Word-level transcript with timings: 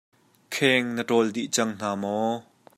Kheng 0.53 0.87
na 0.95 1.03
tawl 1.09 1.27
dih 1.35 1.49
cang 1.55 1.73
hna 1.77 1.91
maw? 2.01 2.31